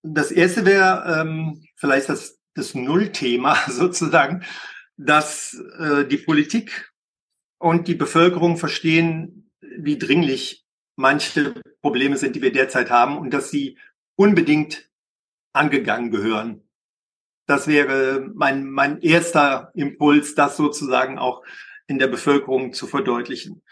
Das 0.02 0.32
erste 0.32 0.66
wäre 0.66 1.22
ähm, 1.22 1.64
vielleicht 1.76 2.10
das, 2.10 2.40
das 2.56 2.74
Nullthema 2.74 3.56
sozusagen, 3.70 4.44
dass 4.98 5.54
äh, 5.78 6.06
die 6.06 6.18
Politik 6.18 6.92
und 7.60 7.88
die 7.88 7.96
Bevölkerung 7.96 8.58
verstehen, 8.58 9.52
wie 9.62 10.00
dringlich 10.00 10.66
manche 10.96 11.62
Probleme 11.82 12.18
sind, 12.18 12.36
die 12.36 12.42
wir 12.42 12.52
derzeit 12.52 12.90
haben 12.90 13.20
und 13.20 13.32
dass 13.32 13.52
sie 13.52 13.78
unbedingt 14.16 14.90
angegangen 15.54 16.10
gehören. 16.10 16.68
Das 17.46 17.68
wäre 17.68 18.28
mein, 18.34 18.70
mein 18.70 19.00
erster 19.02 19.72
Impuls, 19.76 20.34
das 20.34 20.58
sozusagen 20.58 21.20
auch 21.20 21.44
in 21.88 22.00
der 22.00 22.08
Bevölkerung 22.08 22.74
zu 22.74 22.88
verdeutlichen. 22.88 23.64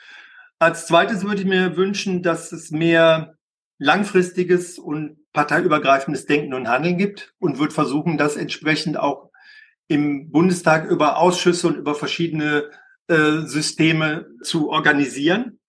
Als 0.59 0.87
zweites 0.87 1.23
würde 1.25 1.41
ich 1.41 1.47
mir 1.47 1.75
wünschen, 1.75 2.23
dass 2.23 2.51
es 2.51 2.71
mehr 2.71 3.35
langfristiges 3.77 4.79
und 4.79 5.17
parteiübergreifendes 5.33 6.25
Denken 6.25 6.53
und 6.53 6.69
Handeln 6.69 6.97
gibt 6.97 7.33
und 7.39 7.59
würde 7.59 7.73
versuchen, 7.73 8.17
das 8.17 8.37
entsprechend 8.37 8.97
auch 8.97 9.31
im 9.87 10.31
Bundestag 10.31 10.89
über 10.89 11.17
Ausschüsse 11.17 11.67
und 11.67 11.75
über 11.75 11.93
verschiedene 11.93 12.71
äh, 13.07 13.41
Systeme 13.45 14.27
zu 14.41 14.69
organisieren. 14.69 15.59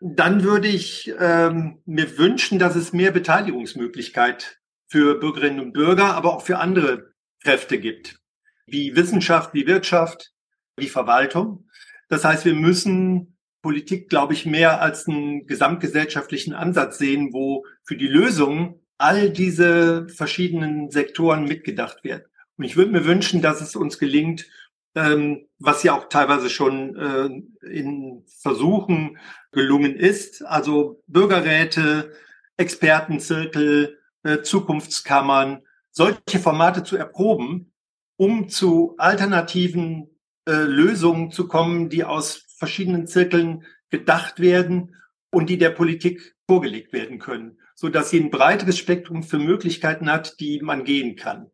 Dann 0.00 0.42
würde 0.42 0.68
ich 0.68 1.12
ähm, 1.18 1.80
mir 1.84 2.18
wünschen, 2.18 2.58
dass 2.58 2.74
es 2.74 2.92
mehr 2.92 3.12
Beteiligungsmöglichkeit 3.12 4.58
für 4.88 5.18
Bürgerinnen 5.18 5.60
und 5.60 5.72
Bürger, 5.72 6.14
aber 6.14 6.34
auch 6.34 6.42
für 6.42 6.58
andere 6.58 7.12
Kräfte 7.42 7.78
gibt, 7.78 8.18
wie 8.66 8.96
Wissenschaft, 8.96 9.54
wie 9.54 9.66
Wirtschaft, 9.66 10.32
wie 10.76 10.88
Verwaltung. 10.88 11.65
Das 12.08 12.24
heißt, 12.24 12.44
wir 12.44 12.54
müssen 12.54 13.36
Politik, 13.62 14.08
glaube 14.08 14.32
ich, 14.32 14.46
mehr 14.46 14.80
als 14.80 15.08
einen 15.08 15.46
gesamtgesellschaftlichen 15.46 16.52
Ansatz 16.52 16.98
sehen, 16.98 17.32
wo 17.32 17.64
für 17.84 17.96
die 17.96 18.06
Lösung 18.06 18.80
all 18.98 19.30
diese 19.30 20.08
verschiedenen 20.08 20.90
Sektoren 20.90 21.44
mitgedacht 21.44 22.04
werden. 22.04 22.24
Und 22.56 22.64
ich 22.64 22.76
würde 22.76 22.92
mir 22.92 23.04
wünschen, 23.04 23.42
dass 23.42 23.60
es 23.60 23.76
uns 23.76 23.98
gelingt, 23.98 24.46
ähm, 24.94 25.46
was 25.58 25.82
ja 25.82 25.94
auch 25.94 26.08
teilweise 26.08 26.48
schon 26.48 26.96
äh, 26.96 27.68
in 27.68 28.24
Versuchen 28.40 29.18
gelungen 29.52 29.94
ist. 29.94 30.44
Also 30.44 31.02
Bürgerräte, 31.06 32.12
Expertenzirkel, 32.56 33.98
äh, 34.22 34.42
Zukunftskammern, 34.42 35.62
solche 35.90 36.38
Formate 36.40 36.82
zu 36.82 36.96
erproben, 36.96 37.72
um 38.16 38.48
zu 38.48 38.94
alternativen 38.96 40.15
äh, 40.46 40.62
Lösungen 40.62 41.30
zu 41.30 41.48
kommen, 41.48 41.88
die 41.88 42.04
aus 42.04 42.44
verschiedenen 42.56 43.06
Zirkeln 43.06 43.64
gedacht 43.90 44.40
werden 44.40 44.94
und 45.30 45.50
die 45.50 45.58
der 45.58 45.70
Politik 45.70 46.36
vorgelegt 46.46 46.92
werden 46.92 47.18
können, 47.18 47.58
so 47.74 47.88
dass 47.88 48.10
sie 48.10 48.20
ein 48.20 48.30
breiteres 48.30 48.78
Spektrum 48.78 49.22
für 49.22 49.38
Möglichkeiten 49.38 50.10
hat, 50.10 50.40
die 50.40 50.60
man 50.60 50.84
gehen 50.84 51.16
kann. 51.16 51.50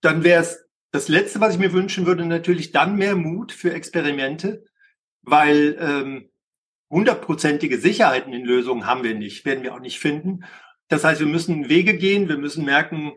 Dann 0.00 0.24
wäre 0.24 0.42
es 0.42 0.64
das 0.92 1.08
Letzte, 1.08 1.40
was 1.40 1.54
ich 1.54 1.60
mir 1.60 1.72
wünschen 1.72 2.06
würde, 2.06 2.24
natürlich 2.24 2.72
dann 2.72 2.96
mehr 2.96 3.16
Mut 3.16 3.52
für 3.52 3.72
Experimente, 3.72 4.64
weil 5.22 5.76
ähm, 5.78 6.30
hundertprozentige 6.88 7.78
Sicherheiten 7.78 8.32
in 8.32 8.44
Lösungen 8.44 8.86
haben 8.86 9.04
wir 9.04 9.14
nicht, 9.14 9.44
werden 9.44 9.62
wir 9.62 9.74
auch 9.74 9.80
nicht 9.80 10.00
finden. 10.00 10.44
Das 10.88 11.04
heißt, 11.04 11.20
wir 11.20 11.28
müssen 11.28 11.68
Wege 11.68 11.96
gehen, 11.96 12.28
wir 12.28 12.38
müssen 12.38 12.64
merken, 12.64 13.12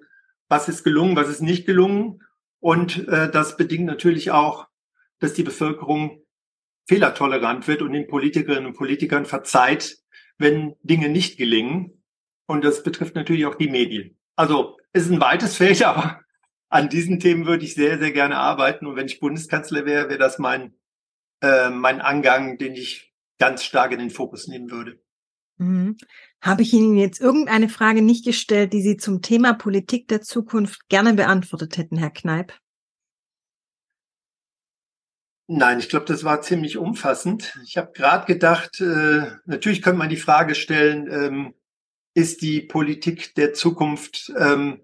was 0.48 0.70
ist 0.70 0.84
gelungen, 0.84 1.15
was 1.15 1.29
ist 1.29 1.41
nicht 1.41 1.65
gelungen. 1.65 2.22
Und 2.60 3.08
äh, 3.08 3.32
das 3.32 3.58
bedingt 3.58 3.86
natürlich 3.86 4.32
auch, 4.32 4.67
dass 5.20 5.34
die 5.34 5.43
Bevölkerung 5.43 6.24
fehlertolerant 6.88 7.67
wird 7.67 7.82
und 7.82 7.93
den 7.93 8.08
Politikerinnen 8.08 8.65
und 8.65 8.77
Politikern 8.77 9.25
verzeiht, 9.25 9.98
wenn 10.38 10.75
Dinge 10.82 11.10
nicht 11.10 11.38
gelingen. 11.38 12.03
Und 12.46 12.63
das 12.63 12.84
betrifft 12.84 13.15
natürlich 13.15 13.46
auch 13.46 13.55
die 13.55 13.70
Medien. 13.70 14.17
Also 14.36 14.77
es 14.91 15.03
ist 15.03 15.12
ein 15.12 15.22
weites 15.22 15.55
Feld, 15.55 15.82
aber 15.86 16.22
an 16.70 16.89
diesen 16.89 17.20
Themen 17.20 17.46
würde 17.46 17.65
ich 17.65 17.75
sehr, 17.75 18.00
sehr 18.00 18.12
gerne 18.12 18.38
arbeiten. 18.38 18.86
Und 18.86 18.96
wenn 18.96 19.05
ich 19.05 19.20
Bundeskanzler 19.20 19.86
wäre, 19.86 20.10
wäre 20.10 20.20
das 20.20 20.39
mein, 20.39 20.74
äh, 21.41 21.70
mein 21.70 22.01
Angang, 22.01 22.58
den 22.58 22.74
ich 22.74 23.13
ganz 23.38 23.63
stark 23.63 23.91
in 23.91 24.00
den 24.00 24.10
Fokus 24.10 24.48
nehmen 24.48 24.72
würde. 24.72 25.00
Mhm. 25.58 25.98
Habe 26.41 26.63
ich 26.63 26.74
Ihnen 26.74 26.98
jetzt 26.98 27.22
irgendeine 27.22 27.70
Frage 27.70 28.01
nicht 28.01 28.25
gestellt, 28.25 28.74
die 28.74 28.82
Sie 28.82 28.98
zum 28.98 29.22
Thema 29.22 29.53
Politik 29.53 30.08
der 30.08 30.22
Zukunft 30.22 30.89
gerne 30.89 31.13
beantwortet 31.13 31.77
hätten, 31.77 31.98
Herr 31.98 32.10
Kneip? 32.10 32.53
Nein, 35.55 35.77
ich 35.77 35.88
glaube, 35.88 36.05
das 36.05 36.24
war 36.24 36.41
ziemlich 36.41 36.79
umfassend. 36.79 37.55
Ich 37.63 37.77
habe 37.77 37.91
gerade 37.93 38.25
gedacht, 38.25 38.81
äh, 38.81 39.27
natürlich 39.45 39.83
könnte 39.83 40.00
man 40.00 40.10
die 40.10 40.17
Frage 40.17 40.55
stellen, 40.55 41.07
ähm, 41.12 41.53
ist 42.15 42.41
die 42.41 42.62
Politik 42.62 43.36
der 43.36 43.53
Zukunft 43.53 44.33
ähm, 44.36 44.81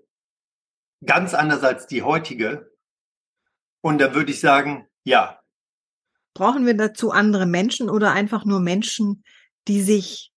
ganz 1.04 1.34
anders 1.34 1.64
als 1.64 1.88
die 1.88 2.04
heutige. 2.04 2.72
Und 3.82 4.00
da 4.00 4.14
würde 4.14 4.32
ich 4.32 4.42
sagen, 4.42 4.88
ja. 5.04 5.40
Brauchen 6.36 6.68
wir 6.68 6.78
dazu 6.78 7.10
andere 7.10 7.48
Menschen 7.48 7.90
oder 7.90 8.12
einfach 8.12 8.46
nur 8.46 8.60
Menschen, 8.60 9.24
die 9.68 9.82
sich 9.82 10.32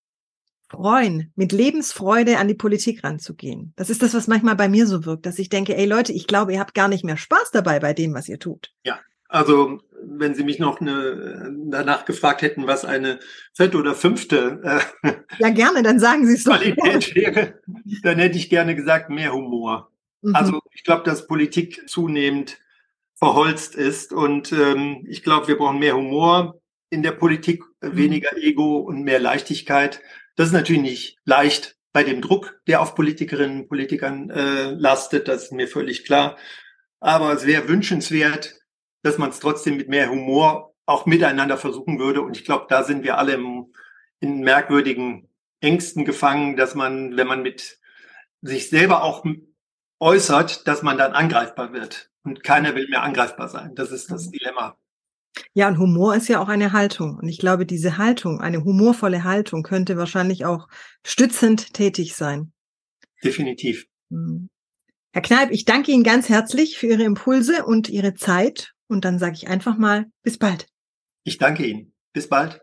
freuen, 0.70 1.30
mit 1.36 1.52
Lebensfreude 1.52 2.38
an 2.38 2.48
die 2.48 2.54
Politik 2.54 3.04
ranzugehen? 3.04 3.74
Das 3.76 3.90
ist 3.90 4.00
das, 4.00 4.14
was 4.14 4.28
manchmal 4.28 4.56
bei 4.56 4.70
mir 4.70 4.86
so 4.86 5.04
wirkt, 5.04 5.26
dass 5.26 5.38
ich 5.38 5.50
denke, 5.50 5.76
ey 5.76 5.84
Leute, 5.84 6.14
ich 6.14 6.26
glaube, 6.26 6.54
ihr 6.54 6.60
habt 6.60 6.72
gar 6.72 6.88
nicht 6.88 7.04
mehr 7.04 7.18
Spaß 7.18 7.50
dabei 7.52 7.80
bei 7.80 7.92
dem, 7.92 8.14
was 8.14 8.30
ihr 8.30 8.38
tut. 8.38 8.72
Ja, 8.82 8.98
also 9.28 9.80
wenn 10.04 10.34
Sie 10.34 10.44
mich 10.44 10.58
noch 10.58 10.80
eine, 10.80 11.52
danach 11.66 12.04
gefragt 12.04 12.42
hätten, 12.42 12.66
was 12.66 12.84
eine 12.84 13.18
vierte 13.52 13.78
oder 13.78 13.94
fünfte 13.94 14.60
äh, 15.04 15.12
ja 15.38 15.50
gerne, 15.50 15.82
dann 15.82 15.98
sagen 16.00 16.26
Sie 16.26 16.34
es 16.34 16.44
doch. 16.44 16.60
Qualität 16.60 17.14
wäre, 17.14 17.60
dann 18.02 18.18
hätte 18.18 18.38
ich 18.38 18.50
gerne 18.50 18.74
gesagt 18.74 19.10
mehr 19.10 19.32
Humor. 19.32 19.90
Mhm. 20.22 20.34
Also 20.34 20.60
ich 20.72 20.84
glaube, 20.84 21.04
dass 21.04 21.26
Politik 21.26 21.88
zunehmend 21.88 22.58
verholzt 23.14 23.74
ist 23.74 24.12
und 24.12 24.52
ähm, 24.52 25.04
ich 25.08 25.22
glaube, 25.22 25.48
wir 25.48 25.56
brauchen 25.56 25.78
mehr 25.78 25.96
Humor 25.96 26.60
in 26.90 27.02
der 27.02 27.12
Politik, 27.12 27.62
mhm. 27.80 27.96
weniger 27.96 28.36
Ego 28.36 28.78
und 28.78 29.02
mehr 29.02 29.20
Leichtigkeit. 29.20 30.00
Das 30.36 30.48
ist 30.48 30.54
natürlich 30.54 30.82
nicht 30.82 31.18
leicht 31.24 31.76
bei 31.92 32.04
dem 32.04 32.22
Druck, 32.22 32.60
der 32.66 32.80
auf 32.80 32.94
Politikerinnen 32.94 33.62
und 33.62 33.68
Politikern 33.68 34.30
äh, 34.30 34.70
lastet, 34.70 35.28
das 35.28 35.44
ist 35.44 35.52
mir 35.52 35.68
völlig 35.68 36.04
klar. 36.04 36.36
Aber 37.00 37.32
es 37.32 37.46
wäre 37.46 37.68
wünschenswert, 37.68 38.61
dass 39.02 39.18
man 39.18 39.30
es 39.30 39.40
trotzdem 39.40 39.76
mit 39.76 39.88
mehr 39.88 40.10
Humor 40.10 40.74
auch 40.86 41.06
miteinander 41.06 41.56
versuchen 41.56 41.98
würde. 41.98 42.22
Und 42.22 42.36
ich 42.36 42.44
glaube, 42.44 42.66
da 42.68 42.84
sind 42.84 43.04
wir 43.04 43.18
alle 43.18 43.34
im, 43.34 43.72
in 44.20 44.40
merkwürdigen 44.40 45.28
Ängsten 45.60 46.04
gefangen, 46.04 46.56
dass 46.56 46.74
man, 46.74 47.16
wenn 47.16 47.26
man 47.26 47.42
mit 47.42 47.78
sich 48.42 48.68
selber 48.68 49.02
auch 49.02 49.24
äußert, 50.00 50.66
dass 50.66 50.82
man 50.82 50.98
dann 50.98 51.12
angreifbar 51.12 51.72
wird. 51.72 52.10
Und 52.24 52.42
keiner 52.44 52.74
will 52.74 52.88
mehr 52.88 53.02
angreifbar 53.02 53.48
sein. 53.48 53.74
Das 53.74 53.90
ist 53.90 54.10
das 54.10 54.30
Dilemma. 54.30 54.76
Ja, 55.54 55.68
und 55.68 55.78
Humor 55.78 56.14
ist 56.14 56.28
ja 56.28 56.40
auch 56.40 56.48
eine 56.48 56.72
Haltung. 56.72 57.18
Und 57.18 57.28
ich 57.28 57.38
glaube, 57.38 57.66
diese 57.66 57.98
Haltung, 57.98 58.40
eine 58.40 58.64
humorvolle 58.64 59.24
Haltung, 59.24 59.62
könnte 59.62 59.96
wahrscheinlich 59.96 60.44
auch 60.44 60.68
stützend 61.04 61.72
tätig 61.74 62.14
sein. 62.14 62.52
Definitiv. 63.24 63.86
Hm. 64.10 64.48
Herr 65.12 65.22
Kneip, 65.22 65.50
ich 65.50 65.64
danke 65.64 65.92
Ihnen 65.92 66.04
ganz 66.04 66.28
herzlich 66.28 66.78
für 66.78 66.86
Ihre 66.86 67.02
Impulse 67.02 67.64
und 67.64 67.88
Ihre 67.88 68.14
Zeit. 68.14 68.72
Und 68.92 69.06
dann 69.06 69.18
sage 69.18 69.36
ich 69.36 69.48
einfach 69.48 69.78
mal, 69.78 70.04
bis 70.22 70.36
bald. 70.36 70.66
Ich 71.24 71.38
danke 71.38 71.64
Ihnen. 71.64 71.94
Bis 72.12 72.28
bald. 72.28 72.60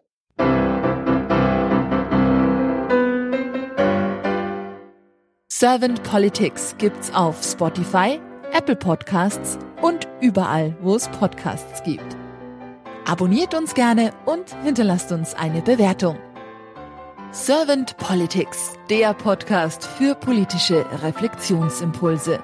Servant 5.51 6.03
Politics 6.03 6.75
gibt's 6.77 7.12
auf 7.15 7.43
Spotify, 7.43 8.21
Apple 8.53 8.75
Podcasts 8.75 9.57
und 9.81 10.07
überall, 10.21 10.77
wo 10.81 10.95
es 10.95 11.09
Podcasts 11.09 11.81
gibt. 11.81 12.15
Abonniert 13.05 13.55
uns 13.55 13.74
gerne 13.74 14.13
und 14.27 14.55
hinterlasst 14.62 15.12
uns 15.12 15.33
eine 15.33 15.63
Bewertung. 15.63 16.19
Servant 17.31 17.98
Politics, 17.98 18.74
der 18.91 19.15
Podcast 19.15 19.83
für 19.83 20.13
politische 20.13 20.86
Reflexionsimpulse. 21.01 22.39